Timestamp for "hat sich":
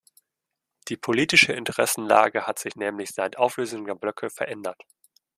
2.47-2.75